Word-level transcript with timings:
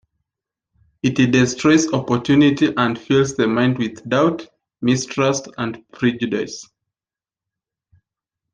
It 1.03 1.31
destroys 1.31 1.93
opportunity 1.93 2.73
and 2.75 2.97
fills 2.97 3.35
the 3.35 3.45
mind 3.45 3.77
with 3.77 4.03
doubt, 4.09 4.47
mistrust 4.81 5.47
and 5.59 5.87
prejudice. 5.91 6.67